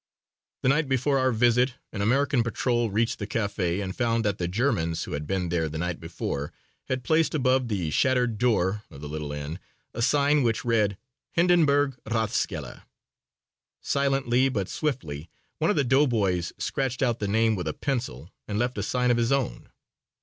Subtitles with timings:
[0.63, 4.47] The night before our visit an American patrol reached the café and found that the
[4.47, 6.51] Germans who had been there the night before
[6.85, 9.59] had placed above the shattered door of the little inn
[9.93, 10.97] a sign which read:
[11.33, 12.81] "Hindenburg Rathskeller."
[13.79, 15.29] Silently but swiftly
[15.59, 19.11] one of the doughboys scratched out the name with a pencil and left a sign
[19.11, 19.69] of his own.